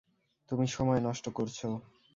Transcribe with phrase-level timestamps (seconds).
[0.51, 1.67] তুমি সময় নষ্ট করছো।